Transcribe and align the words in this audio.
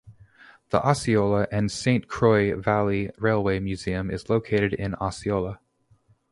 The 0.71 0.81
Osceola 0.83 1.47
and 1.51 1.71
Saint 1.71 2.07
Croix 2.07 2.55
Valley 2.55 3.11
Railway 3.19 3.59
Museum 3.59 4.09
is 4.09 4.31
located 4.31 4.73
in 4.73 4.95
Osceola. 4.95 5.59